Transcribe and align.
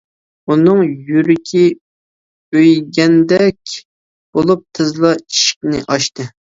ئۇنىڭ 0.53 0.79
يۈرىكى 1.09 1.61
ئۆيگەندەك 2.57 3.79
بولۇپ، 4.41 4.69
تېزلا 4.81 5.17
ئىشىكنى 5.23 5.89
ئاچتى. 5.89 6.33